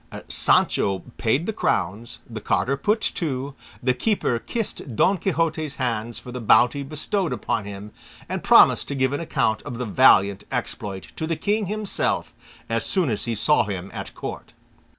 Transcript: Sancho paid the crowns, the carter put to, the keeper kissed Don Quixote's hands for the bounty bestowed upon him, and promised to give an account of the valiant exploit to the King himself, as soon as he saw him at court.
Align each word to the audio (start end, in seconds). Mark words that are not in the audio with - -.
Sancho 0.29 1.03
paid 1.19 1.45
the 1.45 1.53
crowns, 1.53 2.21
the 2.27 2.41
carter 2.41 2.75
put 2.75 3.01
to, 3.01 3.53
the 3.83 3.93
keeper 3.93 4.39
kissed 4.39 4.95
Don 4.95 5.19
Quixote's 5.19 5.75
hands 5.75 6.17
for 6.17 6.31
the 6.31 6.41
bounty 6.41 6.81
bestowed 6.81 7.31
upon 7.31 7.65
him, 7.65 7.91
and 8.27 8.43
promised 8.43 8.87
to 8.87 8.95
give 8.95 9.13
an 9.13 9.19
account 9.19 9.61
of 9.61 9.77
the 9.77 9.85
valiant 9.85 10.43
exploit 10.51 11.09
to 11.17 11.27
the 11.27 11.35
King 11.35 11.67
himself, 11.67 12.33
as 12.67 12.83
soon 12.83 13.11
as 13.11 13.25
he 13.25 13.35
saw 13.35 13.63
him 13.65 13.91
at 13.93 14.15
court. 14.15 14.53